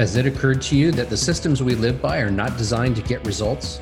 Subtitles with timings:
[0.00, 3.02] Has it occurred to you that the systems we live by are not designed to
[3.02, 3.78] get results?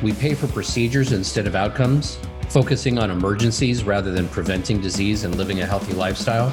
[0.00, 5.34] We pay for procedures instead of outcomes, focusing on emergencies rather than preventing disease and
[5.34, 6.50] living a healthy lifestyle.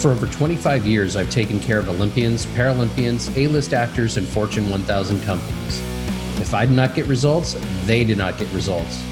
[0.00, 4.68] For over 25 years, I've taken care of Olympians, Paralympians, A list actors, and Fortune
[4.68, 5.80] 1000 companies.
[6.38, 7.56] If I did not get results,
[7.86, 9.02] they did not get results.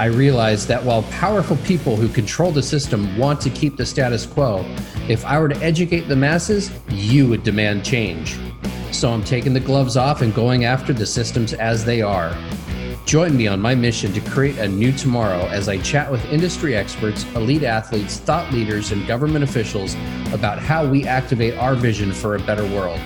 [0.00, 4.24] I realized that while powerful people who control the system want to keep the status
[4.24, 4.64] quo,
[5.10, 8.38] if I were to educate the masses, you would demand change.
[8.92, 12.34] So I'm taking the gloves off and going after the systems as they are.
[13.04, 16.74] Join me on my mission to create a new tomorrow as I chat with industry
[16.74, 19.96] experts, elite athletes, thought leaders, and government officials
[20.32, 23.00] about how we activate our vision for a better world.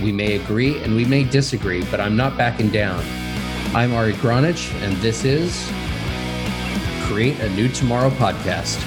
[0.00, 3.04] We may agree and we may disagree, but I'm not backing down.
[3.74, 5.68] I'm Ari Gronich, and this is
[7.08, 8.82] Create a New Tomorrow podcast.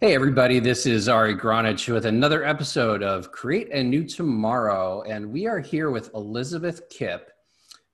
[0.00, 5.02] Hey, everybody, this is Ari Gronich with another episode of Create a New Tomorrow.
[5.02, 7.30] And we are here with Elizabeth Kipp,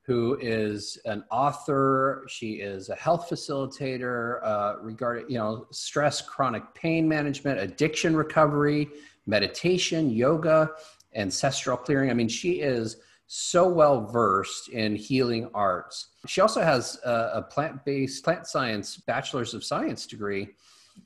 [0.07, 2.25] who is an author.
[2.27, 8.89] She is a health facilitator uh, regarding, you know, stress, chronic pain management, addiction recovery,
[9.27, 10.71] meditation, yoga,
[11.15, 12.11] ancestral clearing.
[12.11, 12.97] I mean, she is
[13.37, 16.09] so well versed in healing arts.
[16.27, 20.49] She also has a, a plant based, plant science, bachelor's of science degree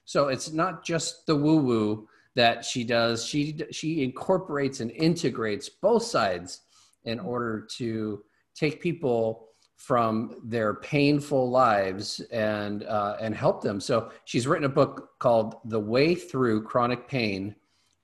[0.04, 3.24] so it's not just the woo woo that she does.
[3.24, 6.60] She she incorporates and integrates both sides
[7.04, 8.22] in order to
[8.54, 13.80] take people from their painful lives and uh, and help them.
[13.80, 17.54] So she's written a book called "The Way Through Chronic Pain: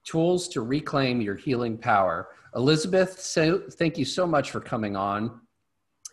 [0.05, 5.41] Tools to Reclaim Your Healing Power." Elizabeth, so thank you so much for coming on,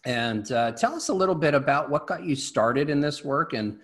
[0.05, 3.53] and uh, tell us a little bit about what got you started in this work
[3.53, 3.79] and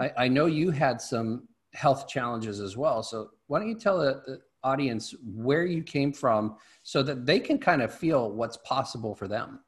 [0.00, 3.02] I, I know you had some health challenges as well.
[3.02, 7.40] So why don't you tell the, the audience where you came from so that they
[7.40, 9.60] can kind of feel what's possible for them?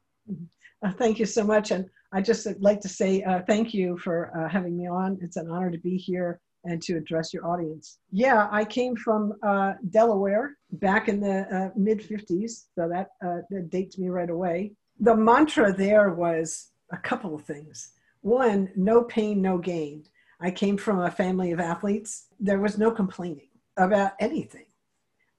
[0.83, 1.71] Uh, thank you so much.
[1.71, 5.17] And I just like to say uh, thank you for uh, having me on.
[5.21, 7.99] It's an honor to be here and to address your audience.
[8.11, 13.41] Yeah, I came from uh, Delaware back in the uh, mid 50s, so that, uh,
[13.49, 14.73] that dates me right away.
[14.99, 17.91] The mantra there was a couple of things.
[18.21, 20.03] One, no pain, no gain.
[20.39, 22.27] I came from a family of athletes.
[22.39, 24.65] There was no complaining about anything,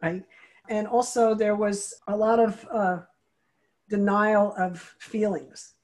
[0.03, 0.23] right?
[0.69, 2.99] And also, there was a lot of uh,
[3.89, 5.75] denial of feelings.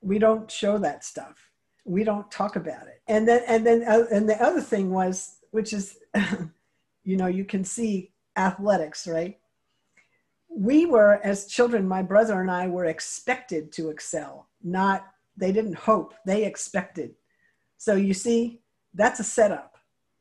[0.00, 1.49] We don't show that stuff.
[1.84, 3.02] We don't talk about it.
[3.08, 5.98] And then, and then, uh, and the other thing was, which is,
[7.04, 9.38] you know, you can see athletics, right?
[10.48, 15.76] We were, as children, my brother and I were expected to excel, not, they didn't
[15.76, 17.14] hope, they expected
[17.80, 18.60] so you see,
[18.92, 19.78] that's a setup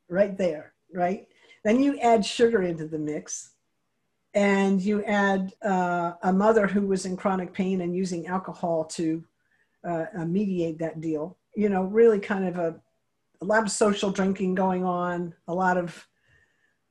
[0.09, 1.27] right there, right?
[1.65, 3.51] Then you add sugar into the mix
[4.33, 9.25] and you add uh, a mother who was in chronic pain and using alcohol to
[9.85, 11.37] uh, uh, mediate that deal.
[11.59, 12.79] You know, really kind of a,
[13.41, 16.07] a lot of social drinking going on, a lot of,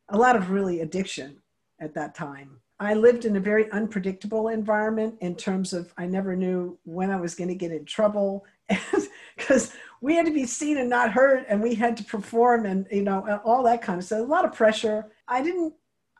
[0.08, 1.40] a lot of really addiction
[1.80, 2.60] at that time.
[2.80, 7.16] I lived in a very unpredictable environment in terms of I never knew when I
[7.16, 8.44] was going to get in trouble
[9.36, 12.86] because we had to be seen and not heard and we had to perform and
[12.90, 15.72] you know all that kind of stuff a lot of pressure i didn't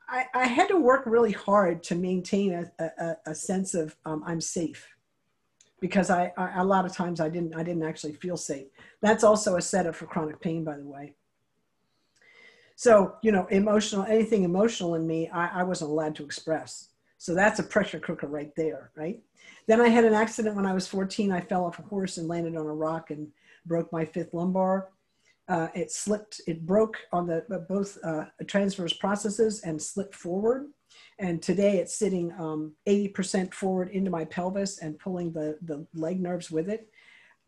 [0.09, 4.23] i, I had to work really hard to maintain a, a, a sense of um,
[4.27, 4.89] i'm safe
[5.81, 8.67] because I, I, a lot of times i didn't i didn't actually feel safe.
[9.01, 11.15] That's also a setup for chronic pain by the way.
[12.77, 16.91] So you know emotional anything emotional in me i, I wasn't allowed to express.
[17.19, 19.21] So that's a pressure cooker right there right?
[19.67, 22.29] Then i had an accident when i was 14 i fell off a horse and
[22.29, 23.29] landed on a rock and
[23.67, 24.89] broke my fifth lumbar.
[25.49, 30.67] Uh, it slipped, it broke on the both uh, transverse processes and slipped forward.
[31.19, 36.21] And today it's sitting um, 80% forward into my pelvis and pulling the, the leg
[36.21, 36.89] nerves with it.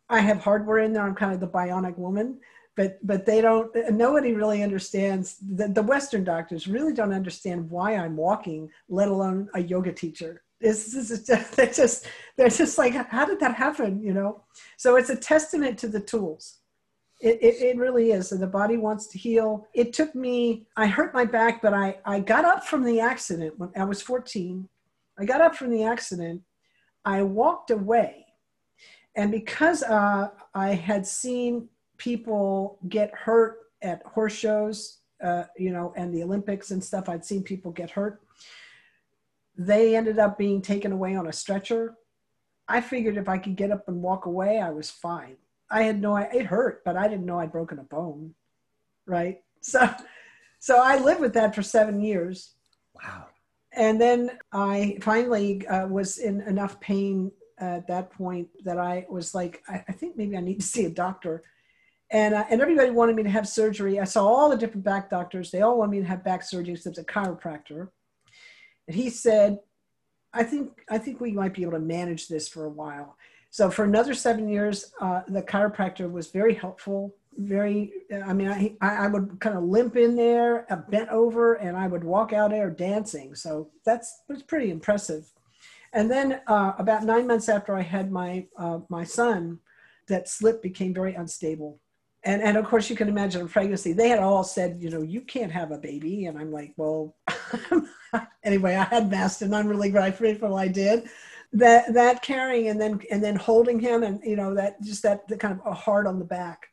[0.09, 1.05] I have hardware in there.
[1.05, 2.41] I'm kind of the bionic woman,
[2.77, 3.71] but but they don't.
[3.93, 5.37] Nobody really understands.
[5.55, 10.43] The, the Western doctors really don't understand why I'm walking, let alone a yoga teacher
[10.61, 12.07] this is just, they're just
[12.37, 14.43] they're just like how did that happen you know
[14.77, 16.60] so it's a testament to the tools
[17.21, 20.87] it, it, it really is and the body wants to heal it took me i
[20.87, 24.69] hurt my back but i i got up from the accident when i was 14
[25.19, 26.41] i got up from the accident
[27.05, 28.27] i walked away
[29.17, 31.69] and because uh, i had seen
[31.99, 37.25] people get hurt at horse shows uh, you know and the olympics and stuff i'd
[37.25, 38.23] seen people get hurt
[39.61, 41.95] they ended up being taken away on a stretcher.
[42.67, 45.37] I figured if I could get up and walk away, I was fine.
[45.71, 48.35] I had no, it hurt, but I didn't know I'd broken a bone.
[49.07, 49.39] Right.
[49.61, 49.89] So,
[50.59, 52.55] so I lived with that for seven years.
[52.95, 53.27] Wow.
[53.73, 59.35] And then I finally uh, was in enough pain at that point that I was
[59.35, 61.45] like, I, I think maybe I need to see a doctor.
[62.11, 64.01] And, uh, and everybody wanted me to have surgery.
[64.01, 65.51] I saw all the different back doctors.
[65.51, 67.89] They all wanted me to have back surgery except a chiropractor.
[68.89, 69.61] And he said,
[70.33, 73.17] I think, I think we might be able to manage this for a while.
[73.51, 77.93] So for another seven years, uh, the chiropractor was very helpful very
[78.25, 81.87] i mean i i would kind of limp in there uh, bent over and i
[81.87, 83.35] would walk out there dancing.
[83.35, 85.33] So that's was pretty impressive.
[85.93, 89.59] And then uh, about nine months after i had my uh, my son
[90.09, 91.81] that slip became very unstable.
[92.25, 93.93] And and of course you can imagine a pregnancy.
[93.93, 96.27] They had all said you know you can't have a baby.
[96.27, 97.17] And i'm like well
[98.45, 99.13] anyway i had
[99.43, 101.09] and i'm really grateful i did
[101.53, 105.27] that that carrying and then and then holding him and you know that just that
[105.29, 106.69] the kind of a heart on the back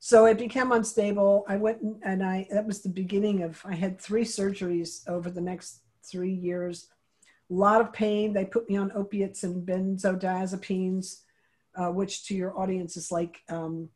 [0.00, 1.44] so it became unstable.
[1.48, 5.40] I went and I, that was the beginning of, I had three surgeries over the
[5.40, 6.88] next three years.
[7.50, 8.32] A lot of pain.
[8.32, 11.22] They put me on opiates and benzodiazepines,
[11.76, 13.88] uh, which to your audience is like um,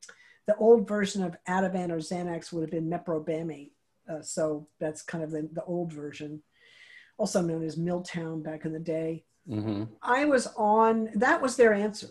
[0.46, 3.70] the old version of Ativan or Xanax would have been meprobamate.
[4.10, 6.42] Uh, so that's kind of the, the old version,
[7.16, 9.24] also known as Miltown back in the day.
[9.48, 9.84] Mm-hmm.
[10.02, 12.08] I was on, that was their answer.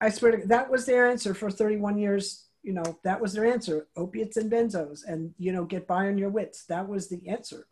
[0.00, 3.32] I swear to God, that was their answer for 31 years you know, that was
[3.32, 6.64] their answer opiates and benzos, and, you know, get by on your wits.
[6.66, 7.66] That was the answer.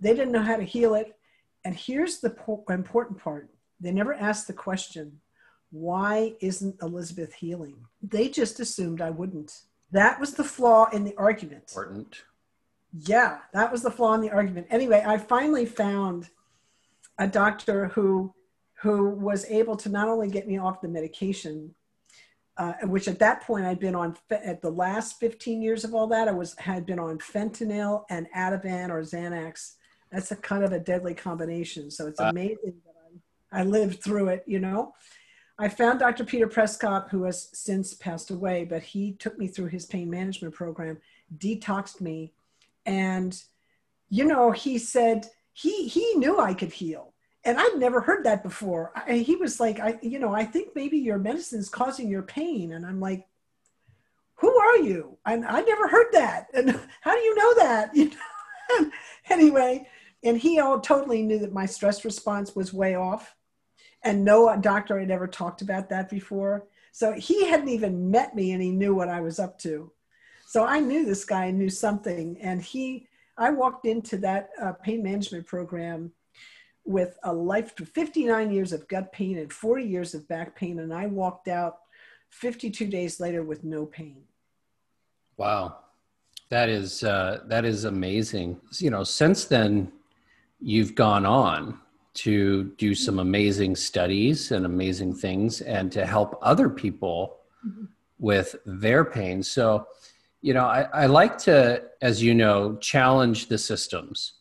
[0.00, 1.14] They didn't know how to heal it.
[1.64, 3.50] And here's the po- important part
[3.80, 5.20] they never asked the question,
[5.70, 7.76] why isn't Elizabeth healing?
[8.02, 9.60] They just assumed I wouldn't.
[9.92, 11.64] That was the flaw in the argument.
[11.68, 12.22] Important.
[12.92, 14.66] Yeah, that was the flaw in the argument.
[14.70, 16.28] Anyway, I finally found
[17.20, 18.34] a doctor who
[18.80, 21.74] who was able to not only get me off the medication
[22.60, 26.06] uh, which at that point I'd been on at the last 15 years of all
[26.08, 29.76] that I was had been on fentanyl and Ativan or Xanax.
[30.12, 31.90] That's a kind of a deadly combination.
[31.90, 32.94] So it's amazing that
[33.50, 34.44] I, I lived through it.
[34.46, 34.92] You know,
[35.58, 36.24] I found Dr.
[36.24, 40.52] Peter Przekop, who has since passed away, but he took me through his pain management
[40.52, 40.98] program,
[41.38, 42.34] detoxed me,
[42.84, 43.42] and
[44.10, 47.09] you know he said he he knew I could heal
[47.44, 48.92] and I'd never heard that before.
[48.94, 52.22] I, he was like, I, you know, I think maybe your medicine is causing your
[52.22, 52.72] pain.
[52.72, 53.26] And I'm like,
[54.34, 55.16] who are you?
[55.24, 56.48] And I never heard that.
[56.52, 56.70] And
[57.00, 57.94] how do you know that?
[57.96, 58.90] You know?
[59.30, 59.88] anyway,
[60.22, 63.34] and he all totally knew that my stress response was way off.
[64.04, 66.66] And no doctor had ever talked about that before.
[66.92, 69.90] So he hadn't even met me and he knew what I was up to.
[70.46, 72.38] So I knew this guy knew something.
[72.40, 76.12] And he, I walked into that uh, pain management program
[76.84, 80.92] with a life 59 years of gut pain and 40 years of back pain and
[80.92, 81.80] i walked out
[82.30, 84.22] 52 days later with no pain.
[85.36, 85.78] Wow.
[86.48, 88.60] That is uh, that is amazing.
[88.78, 89.92] You know since then
[90.60, 91.78] you've gone on
[92.12, 97.84] to do some amazing studies and amazing things and to help other people mm-hmm.
[98.18, 99.42] with their pain.
[99.42, 99.86] So
[100.42, 104.39] you know I, I like to as you know challenge the systems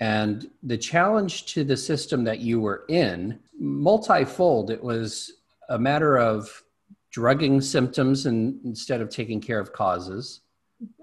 [0.00, 5.32] and the challenge to the system that you were in, multifold, it was
[5.68, 6.62] a matter of
[7.10, 10.40] drugging symptoms and, instead of taking care of causes.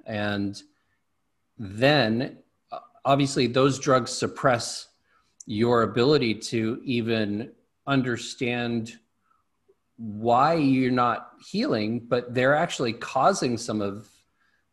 [0.05, 0.61] And
[1.57, 2.37] then,
[3.03, 4.87] obviously, those drugs suppress
[5.45, 7.51] your ability to even
[7.87, 8.97] understand
[9.97, 14.09] why you're not healing, but they're actually causing some of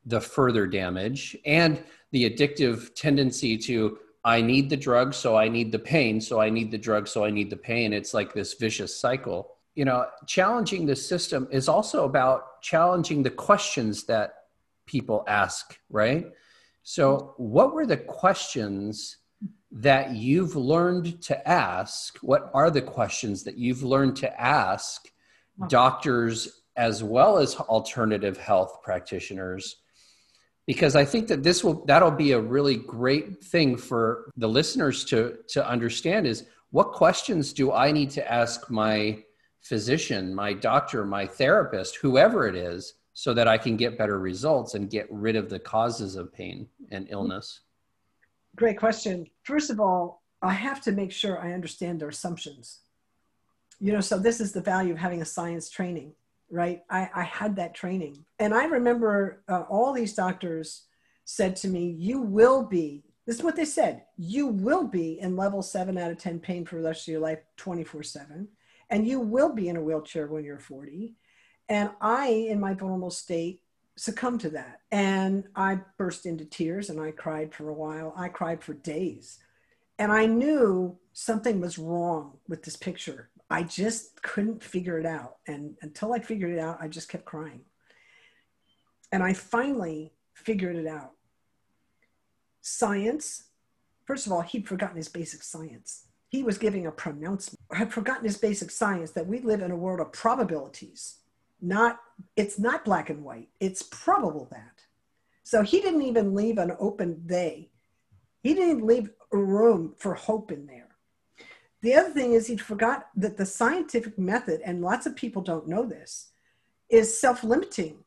[0.04, 1.37] the further damage.
[1.47, 1.82] And
[2.12, 6.49] the addictive tendency to I need the drug, so I need the pain, so I
[6.49, 7.92] need the drug, so I need the pain.
[7.92, 9.57] It's like this vicious cycle.
[9.75, 14.35] You know, challenging the system is also about challenging the questions that
[14.87, 16.26] people ask, right?
[16.85, 19.16] So, what were the questions
[19.73, 22.19] that you've learned to ask?
[22.19, 25.09] What are the questions that you've learned to ask
[25.69, 29.76] doctors as well as alternative health practitioners
[30.66, 35.04] because I think that this will that'll be a really great thing for the listeners
[35.07, 39.23] to to understand is what questions do I need to ask my
[39.61, 44.75] physician, my doctor, my therapist, whoever it is, so that I can get better results
[44.75, 47.61] and get rid of the causes of pain and illness?
[48.57, 49.26] Great question.
[49.45, 52.81] First of all, I have to make sure I understand their assumptions.
[53.78, 56.14] You know, so this is the value of having a science training
[56.52, 56.82] right?
[56.90, 58.25] I, I had that training.
[58.38, 60.85] And I remember uh, all these doctors
[61.25, 65.35] said to me, You will be, this is what they said, you will be in
[65.35, 68.49] level seven out of 10 pain for the rest of your life 24 7.
[68.90, 71.14] And you will be in a wheelchair when you're 40.
[71.71, 73.62] And I, in my vulnerable state,
[73.97, 74.80] succumbed to that.
[74.90, 78.12] And I burst into tears and I cried for a while.
[78.14, 79.38] I cried for days.
[79.99, 83.30] And I knew something was wrong with this picture.
[83.52, 85.37] I just couldn't figure it out.
[85.47, 87.61] And until I figured it out, I just kept crying.
[89.12, 91.12] And I finally figured it out.
[92.62, 93.44] Science,
[94.06, 96.06] first of all, he'd forgotten his basic science.
[96.28, 99.76] He was giving a pronouncement, had forgotten his basic science that we live in a
[99.76, 101.18] world of probabilities
[101.62, 102.00] not
[102.37, 104.82] it's not black and white it's probable that
[105.44, 107.71] so he didn't even leave an open they
[108.42, 110.81] he didn't leave room for hope in there
[111.82, 115.68] the other thing is he forgot that the scientific method and lots of people don't
[115.68, 116.30] know this
[116.88, 117.98] is self-limiting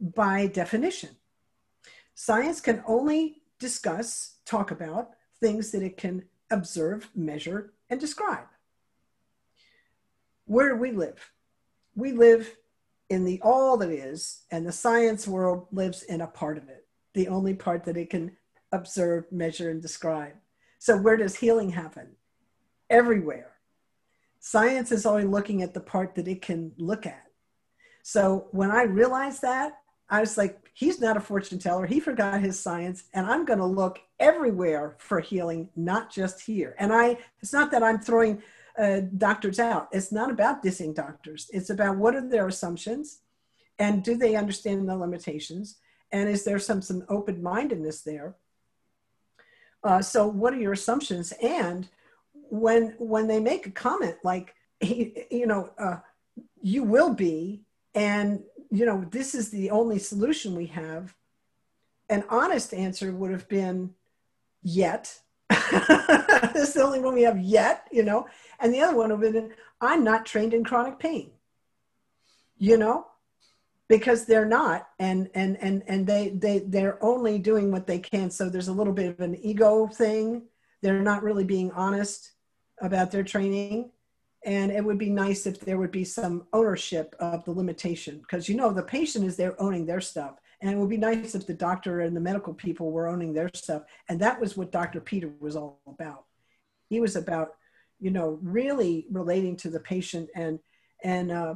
[0.00, 1.10] by definition
[2.14, 8.46] science can only discuss talk about things that it can observe measure and describe
[10.46, 11.32] where do we live
[11.94, 12.56] we live
[13.10, 16.86] in the all that is, and the science world lives in a part of it,
[17.14, 18.36] the only part that it can
[18.72, 20.34] observe, measure, and describe.
[20.78, 22.16] So, where does healing happen?
[22.90, 23.52] Everywhere.
[24.40, 27.24] Science is only looking at the part that it can look at.
[28.02, 29.78] So, when I realized that,
[30.08, 31.84] I was like, he's not a fortune teller.
[31.84, 36.74] He forgot his science, and I'm going to look everywhere for healing, not just here.
[36.78, 38.42] And I, it's not that I'm throwing
[38.78, 39.88] uh, doctors out.
[39.92, 41.50] It's not about dissing doctors.
[41.52, 43.20] It's about what are their assumptions
[43.78, 45.76] and do they understand the limitations?
[46.10, 48.34] And is there some, some open mindedness there?
[49.84, 51.32] Uh, so what are your assumptions?
[51.42, 51.88] And
[52.50, 55.96] when, when they make a comment like, you know, uh,
[56.60, 57.62] you will be,
[57.94, 61.14] and, you know, this is the only solution we have,
[62.08, 63.94] an honest answer would have been
[64.62, 65.20] yet.
[65.50, 68.26] this is the only one we have yet, you know.
[68.60, 71.30] And the other one would have been, I'm not trained in chronic pain,
[72.58, 73.06] you know,
[73.88, 78.30] because they're not, and and and and they they they're only doing what they can.
[78.30, 80.42] So there's a little bit of an ego thing.
[80.82, 82.32] They're not really being honest
[82.80, 83.90] about their training.
[84.44, 88.48] And it would be nice if there would be some ownership of the limitation, because
[88.48, 90.36] you know the patient is there owning their stuff.
[90.60, 93.50] And it would be nice if the doctor and the medical people were owning their
[93.54, 93.82] stuff.
[94.08, 95.00] And that was what Dr.
[95.00, 96.24] Peter was all about.
[96.88, 97.54] He was about
[98.00, 100.58] you know, really relating to the patient and
[101.04, 101.54] and uh,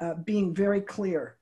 [0.00, 1.36] uh, being very clear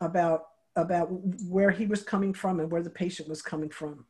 [0.00, 1.08] about about
[1.48, 4.06] where he was coming from and where the patient was coming from.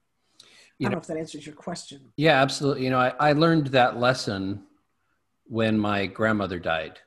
[0.78, 2.00] You I don't know, know if that answers your question.
[2.16, 2.84] Yeah, absolutely.
[2.84, 4.62] You know, I, I learned that lesson
[5.46, 6.98] when my grandmother died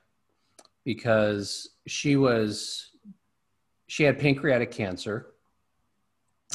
[0.84, 2.92] because she was
[3.88, 5.34] she had pancreatic cancer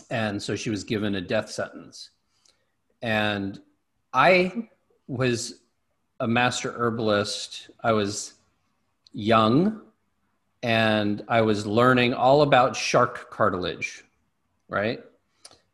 [0.10, 2.12] and so she was given a death sentence
[3.02, 3.60] and
[4.14, 4.68] i
[5.08, 5.64] was
[6.20, 7.70] a master herbalist.
[7.84, 8.36] I was
[9.12, 9.82] young
[10.62, 14.06] and I was learning all about shark cartilage,
[14.70, 15.04] right?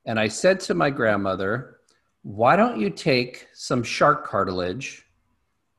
[0.06, 1.79] And I said to my grandmother,
[2.24, 5.06] why don't you take some shark cartilage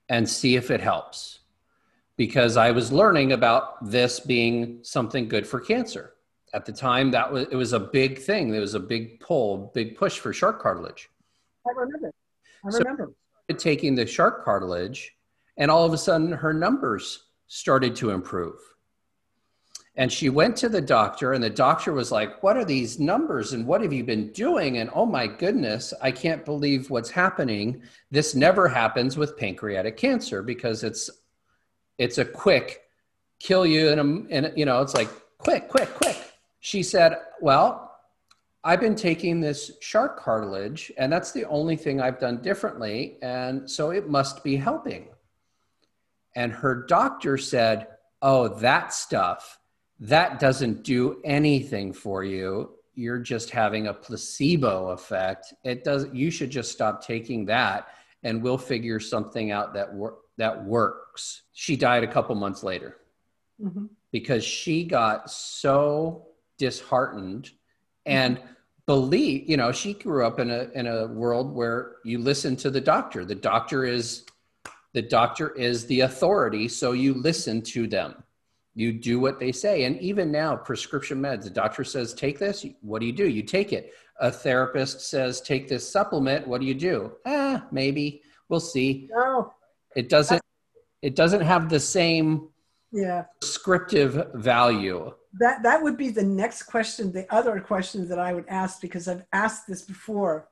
[0.09, 1.41] and see if it helps?
[2.17, 6.15] Because I was learning about this being something good for cancer.
[6.53, 8.51] At the time, that was it was a big thing.
[8.51, 11.09] There was a big pull, big push for shark cartilage.
[11.67, 12.13] I remember.
[12.65, 13.13] I remember.
[13.49, 15.13] So taking the shark cartilage,
[15.57, 18.59] and all of a sudden her numbers started to improve.
[19.97, 23.53] And she went to the doctor, and the doctor was like, What are these numbers?
[23.53, 24.79] And what have you been doing?
[24.79, 27.83] And oh my goodness, I can't believe what's happening.
[28.11, 31.11] This never happens with pancreatic cancer because it's
[31.99, 32.83] it's a quick
[33.41, 36.17] kill you and a, in a you know, it's like quick, quick, quick.
[36.61, 37.99] She said, Well,
[38.63, 43.17] I've been taking this shark cartilage, and that's the only thing I've done differently.
[43.23, 45.09] And so it must be helping.
[46.37, 47.89] And her doctor said,
[48.23, 49.59] Oh, that stuff,
[50.01, 52.71] that doesn't do anything for you.
[52.95, 55.53] You're just having a placebo effect.
[55.65, 57.89] It does you should just stop taking that
[58.23, 61.43] and we'll figure something out that wor- that works.
[61.53, 62.97] She died a couple months later
[63.63, 63.87] mm-hmm.
[64.11, 66.27] because she got so
[66.59, 67.51] disheartened
[68.07, 68.41] and
[68.87, 72.71] believe you know she grew up in a in a world where you listen to
[72.71, 74.25] the doctor the doctor is
[74.95, 78.23] the doctor is the authority so you listen to them
[78.75, 79.85] you do what they say.
[79.85, 83.29] And even now prescription meds the doctor says take this what do you do?
[83.29, 83.93] You take it.
[84.21, 87.13] A therapist says take this supplement what do you do?
[87.27, 88.23] Ah maybe.
[88.49, 89.09] We'll see.
[89.13, 89.53] No.
[89.97, 90.43] it doesn't
[91.03, 92.49] it doesn't have the same
[92.93, 93.25] yeah.
[93.41, 95.13] prescriptive value.
[95.39, 99.09] That that would be the next question the other question that i would ask because
[99.09, 100.49] i've asked this before.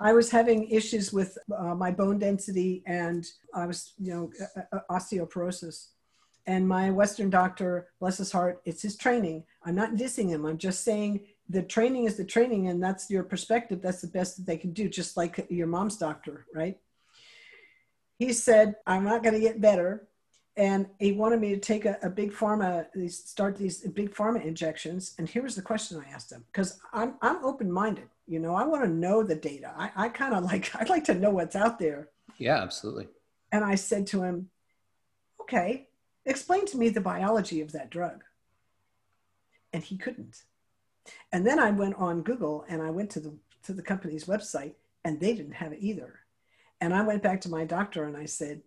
[0.00, 3.24] I was having issues with uh, my bone density and
[3.54, 5.88] i was you know uh, uh, osteoporosis
[6.46, 9.44] And my Western doctor, bless his heart, it's his training.
[9.64, 10.44] I'm not dissing him.
[10.44, 13.80] I'm just saying the training is the training, and that's your perspective.
[13.80, 16.78] That's the best that they can do, just like your mom's doctor, right?
[18.18, 20.08] He said, I'm not going to get better.
[20.56, 25.14] And he wanted me to take a, a big pharma, start these big pharma injections.
[25.18, 28.08] And here was the question I asked him because I'm, I'm open minded.
[28.26, 29.72] You know, I want to know the data.
[29.76, 32.10] I, I kind of like, I'd like to know what's out there.
[32.38, 33.08] Yeah, absolutely.
[33.50, 34.50] And I said to him,
[35.40, 35.88] okay,
[36.26, 38.24] explain to me the biology of that drug.
[39.72, 40.42] And he couldn't.
[41.32, 44.74] And then I went on Google and I went to the to the company's website
[45.04, 46.20] and they didn't have it either.
[46.80, 48.62] And I went back to my doctor and I said,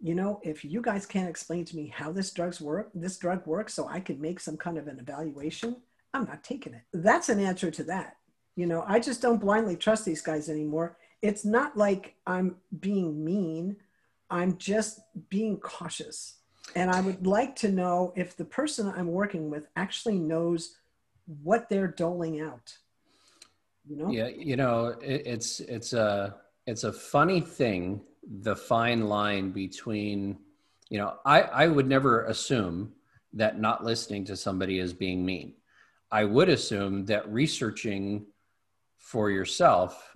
[0.00, 3.46] you know, if you guys can't explain to me how this drugs work, this drug
[3.46, 5.76] works so I can make some kind of an evaluation,
[6.12, 6.82] I'm not taking it.
[6.92, 8.16] That's an answer to that.
[8.56, 10.98] You know, I just don't blindly trust these guys anymore.
[11.22, 13.76] It's not like I'm being mean.
[14.30, 16.34] I'm just being cautious.
[16.74, 20.76] And I would like to know if the person I'm working with actually knows
[21.42, 22.76] what they're doling out.
[23.88, 24.10] You know?
[24.10, 28.00] Yeah, you know, it, it's it's a it's a funny thing,
[28.40, 30.38] the fine line between,
[30.88, 32.92] you know, I I would never assume
[33.34, 35.54] that not listening to somebody is being mean.
[36.10, 38.26] I would assume that researching
[38.98, 40.14] for yourself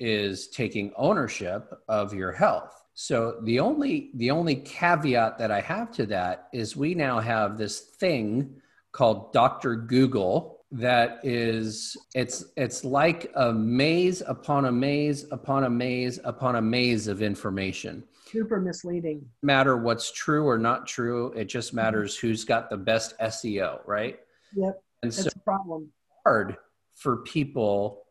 [0.00, 5.90] is taking ownership of your health so the only the only caveat that I have
[5.92, 8.60] to that is we now have this thing
[8.92, 9.74] called Dr.
[9.74, 16.56] Google that is it's it's like a maze upon a maze upon a maze upon
[16.56, 18.04] a maze of information.
[18.26, 19.24] Super misleading.
[19.42, 21.76] Matter what's true or not true, it just mm-hmm.
[21.76, 24.18] matters who's got the best SEO, right?
[24.54, 24.82] Yep.
[25.02, 25.92] And That's so a problem.
[26.24, 26.56] Hard
[26.94, 28.04] for people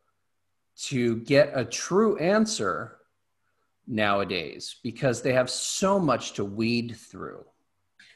[0.85, 2.97] to get a true answer
[3.87, 7.43] nowadays because they have so much to weed through.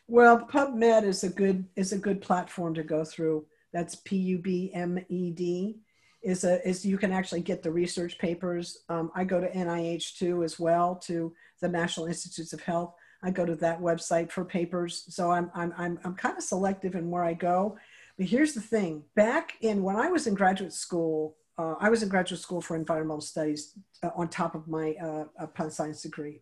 [0.07, 3.45] Well, PubMed is a good is a good platform to go through.
[3.73, 5.79] That's P U B M E D.
[6.23, 8.79] Is a is you can actually get the research papers.
[8.89, 12.93] Um, I go to NIH too as well to the National Institutes of Health.
[13.21, 15.05] I go to that website for papers.
[15.09, 17.77] So I'm I'm I'm I'm kind of selective in where I go.
[18.17, 22.03] But here's the thing: back in when I was in graduate school, uh, I was
[22.03, 26.41] in graduate school for environmental studies uh, on top of my uh, science degree.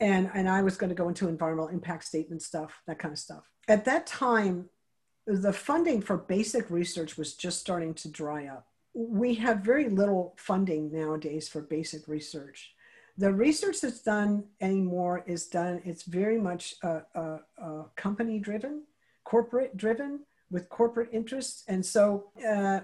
[0.00, 3.18] And, and I was going to go into environmental impact statement stuff, that kind of
[3.18, 3.44] stuff.
[3.68, 4.68] At that time,
[5.26, 8.66] the funding for basic research was just starting to dry up.
[8.92, 12.74] We have very little funding nowadays for basic research.
[13.16, 18.82] The research that's done anymore is done, it's very much uh, uh, uh, company driven,
[19.22, 20.20] corporate driven,
[20.50, 21.64] with corporate interests.
[21.68, 22.26] And so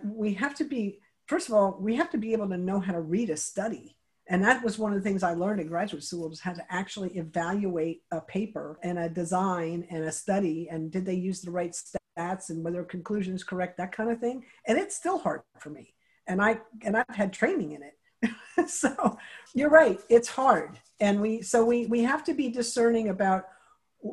[0.02, 1.00] we have to be
[1.30, 3.96] first of all, we have to be able to know how to read a study.
[4.26, 6.72] And that was one of the things I learned in graduate school was how to
[6.72, 11.52] actually evaluate a paper and a design and a study and did they use the
[11.52, 14.44] right stats and whether conclusions correct, that kind of thing.
[14.66, 15.94] And it's still hard for me.
[16.26, 18.68] And I and I've had training in it.
[18.68, 19.16] so
[19.54, 20.80] you're right, it's hard.
[20.98, 23.44] And we so we we have to be discerning about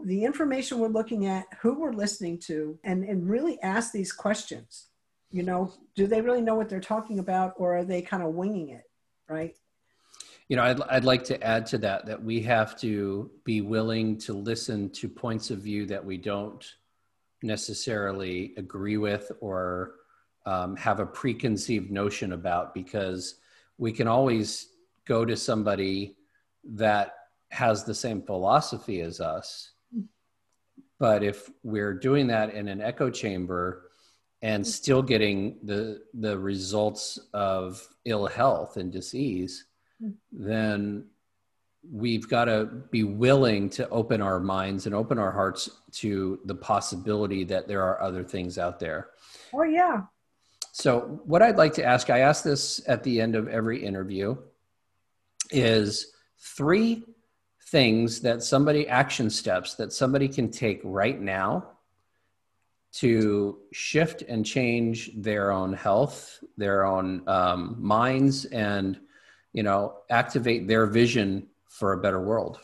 [0.05, 4.86] the information we're looking at, who we're listening to, and, and really ask these questions
[5.31, 8.33] you know do they really know what they're talking about or are they kind of
[8.33, 8.83] winging it
[9.29, 9.55] right?
[10.47, 14.17] You know I'd, I'd like to add to that that we have to be willing
[14.19, 16.65] to listen to points of view that we don't
[17.43, 19.95] necessarily agree with or
[20.45, 23.35] um, have a preconceived notion about because
[23.77, 24.69] we can always
[25.05, 26.15] go to somebody
[26.63, 27.13] that
[27.49, 29.71] has the same philosophy as us
[30.99, 33.86] but if we're doing that in an echo chamber
[34.41, 34.69] and mm-hmm.
[34.69, 39.65] still getting the the results of ill health and disease
[40.01, 40.11] mm-hmm.
[40.31, 41.05] then
[41.91, 46.55] we've got to be willing to open our minds and open our hearts to the
[46.55, 49.11] possibility that there are other things out there.
[49.53, 50.01] Oh yeah.
[50.71, 54.37] So what i'd like to ask i ask this at the end of every interview
[55.49, 57.03] is three
[57.71, 61.71] things that somebody action steps that somebody can take right now
[62.97, 68.99] to shift and change their own health, their own um, minds, and
[69.53, 72.59] you know, activate their vision for a better world.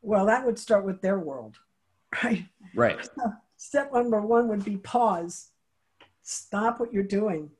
[0.00, 1.58] Well, that would start with their world,
[2.24, 2.46] right?
[2.74, 3.08] Right.
[3.56, 5.50] Step number one would be pause,
[6.22, 7.50] stop what you're doing,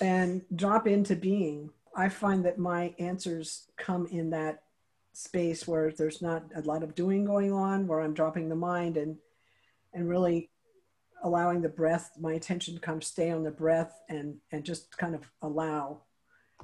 [0.00, 1.70] and drop into being.
[1.96, 4.64] I find that my answers come in that
[5.12, 8.96] space where there's not a lot of doing going on, where I'm dropping the mind
[8.96, 9.16] and
[9.94, 10.50] and really
[11.22, 15.14] allowing the breath, my attention to come stay on the breath and, and just kind
[15.14, 16.02] of allow.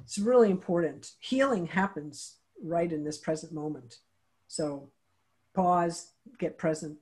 [0.01, 1.11] It's really important.
[1.19, 3.97] Healing happens right in this present moment.
[4.47, 4.89] So
[5.53, 6.97] pause, get present.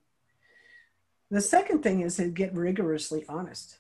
[1.30, 3.78] The second thing is to get rigorously honest.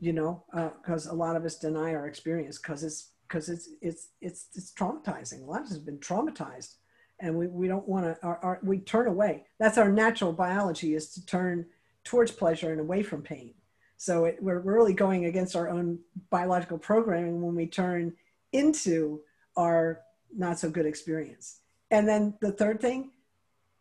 [0.00, 3.68] You know, because uh, a lot of us deny our experience because it's because it's
[3.82, 5.42] it's it's it's traumatizing.
[5.42, 6.76] A lot of us have been traumatized,
[7.20, 8.58] and we, we don't want to.
[8.62, 9.44] we turn away.
[9.58, 11.66] That's our natural biology is to turn
[12.04, 13.54] towards pleasure and away from pain.
[13.96, 15.98] So it, we're really going against our own
[16.30, 18.14] biological programming when we turn
[18.52, 19.20] into
[19.56, 20.00] our
[20.34, 21.60] not so good experience.
[21.90, 23.10] And then the third thing,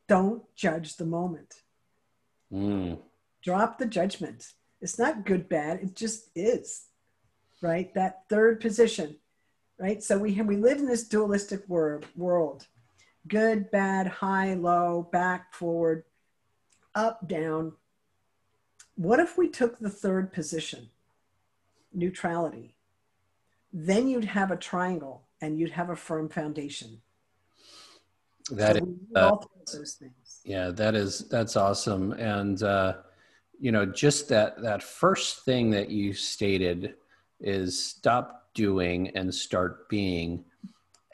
[0.08, 1.62] don't judge the moment.
[2.52, 3.00] Mm.
[3.44, 4.54] Drop the judgment.
[4.82, 5.80] It's not good, bad.
[5.82, 6.86] It just is,
[7.62, 7.94] right?
[7.94, 9.18] That third position,
[9.80, 10.02] right?
[10.02, 12.68] So we we live in this dualistic word, world,
[13.28, 16.04] good, bad, high, low, back, forward,
[16.96, 17.74] up, down.
[18.96, 20.90] What if we took the third position,
[21.94, 22.76] neutrality?
[23.72, 27.02] Then you'd have a triangle and you'd have a firm foundation.
[28.52, 29.36] That so is, uh,
[29.74, 30.42] those things.
[30.46, 32.14] Yeah, that is that's awesome.
[32.14, 32.94] And uh,
[33.60, 36.96] you know, just that that first thing that you stated
[37.40, 40.46] is stop doing and start being.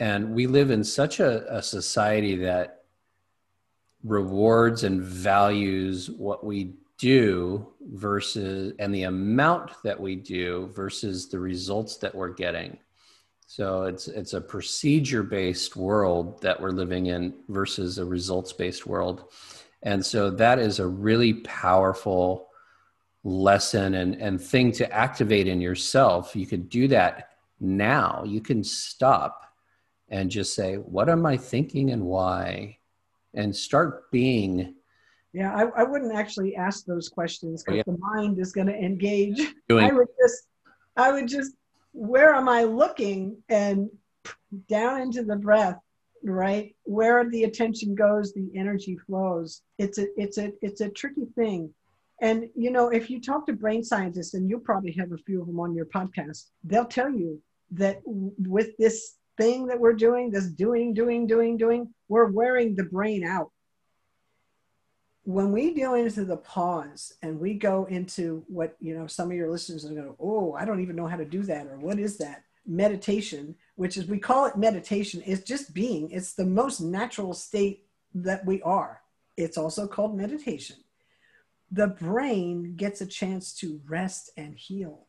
[0.03, 2.83] And we live in such a, a society that
[4.03, 11.39] rewards and values what we do versus and the amount that we do versus the
[11.39, 12.77] results that we're getting
[13.47, 18.87] so it's it's a procedure based world that we're living in versus a results based
[18.87, 19.25] world.
[19.83, 22.47] And so that is a really powerful
[23.23, 26.35] lesson and, and thing to activate in yourself.
[26.35, 28.23] You could do that now.
[28.25, 29.52] You can stop
[30.13, 32.77] and just say, What am I thinking and why?
[33.33, 34.75] And start being.
[35.33, 37.83] Yeah, I, I wouldn't actually ask those questions because oh, yeah.
[37.87, 39.41] the mind is going to engage.
[39.67, 39.85] Doing.
[39.85, 40.47] I would just,
[40.95, 41.53] I would just
[41.93, 43.89] where am I looking and
[44.69, 45.79] down into the breath,
[46.23, 46.75] right?
[46.83, 49.63] Where the attention goes, the energy flows.
[49.79, 51.73] It's a it's a it's a tricky thing.
[52.21, 55.41] And you know, if you talk to brain scientists, and you'll probably have a few
[55.41, 60.31] of them on your podcast, they'll tell you that with this thing that we're doing,
[60.31, 63.51] this doing, doing, doing, doing, we're wearing the brain out.
[65.23, 69.37] When we go into the pause and we go into what you know some of
[69.37, 71.79] your listeners are going to oh i don't even know how to do that or
[71.79, 72.43] what is that?
[72.65, 76.11] Meditation which is we call it meditation is just being.
[76.11, 79.01] It's the most natural state that we are.
[79.37, 80.77] It's also called meditation.
[81.71, 85.07] The brain gets a chance to rest and heal.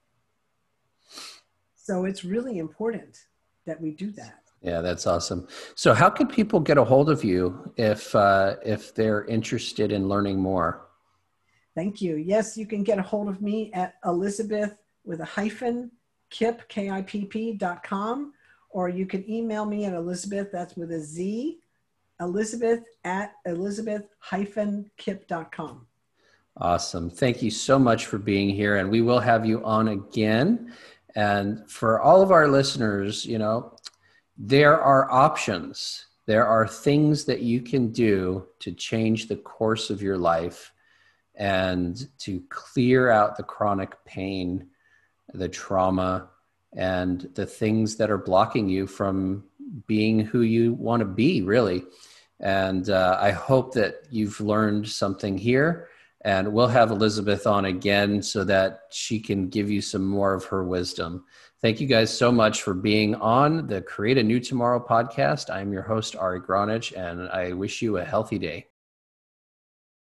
[1.74, 3.18] So it's really important
[3.66, 5.46] that we do that yeah, that's awesome.
[5.74, 10.08] So, how can people get a hold of you if uh, if they're interested in
[10.08, 10.86] learning more?
[11.74, 12.16] Thank you.
[12.16, 15.90] Yes, you can get a hold of me at Elizabeth with a hyphen
[16.30, 18.32] Kipp K I P P dot com,
[18.70, 20.48] or you can email me at Elizabeth.
[20.50, 21.58] That's with a Z.
[22.20, 25.86] Elizabeth at Elizabeth hyphen Kipp dot com.
[26.56, 27.10] Awesome.
[27.10, 30.72] Thank you so much for being here, and we will have you on again.
[31.14, 33.76] And for all of our listeners, you know,
[34.36, 36.06] there are options.
[36.26, 40.72] There are things that you can do to change the course of your life
[41.36, 44.68] and to clear out the chronic pain,
[45.32, 46.28] the trauma,
[46.72, 49.44] and the things that are blocking you from
[49.86, 51.84] being who you want to be, really.
[52.40, 55.88] And uh, I hope that you've learned something here.
[56.24, 60.44] And we'll have Elizabeth on again so that she can give you some more of
[60.46, 61.24] her wisdom.
[61.60, 65.54] Thank you guys so much for being on the Create a New Tomorrow podcast.
[65.54, 68.66] I'm your host, Ari Gronich, and I wish you a healthy day.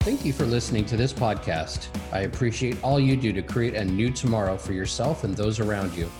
[0.00, 1.88] Thank you for listening to this podcast.
[2.12, 5.94] I appreciate all you do to create a new tomorrow for yourself and those around
[5.94, 6.10] you.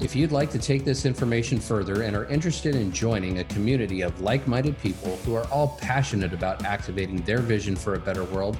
[0.00, 4.00] If you'd like to take this information further and are interested in joining a community
[4.00, 8.24] of like minded people who are all passionate about activating their vision for a better
[8.24, 8.58] world,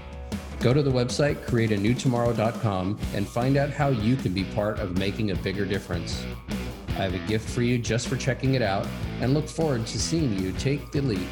[0.60, 5.30] Go to the website createanewtomorrow.com and find out how you can be part of making
[5.30, 6.24] a bigger difference.
[6.90, 8.86] I have a gift for you just for checking it out
[9.20, 11.28] and look forward to seeing you take the leap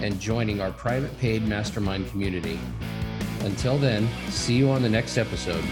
[0.00, 2.58] and joining our private paid mastermind community.
[3.40, 5.64] Until then, see you on the next episode.